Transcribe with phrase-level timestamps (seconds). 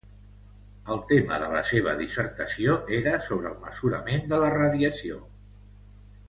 [0.93, 5.21] El tema de la seva dissertació era sobre el mesurament de la radiació.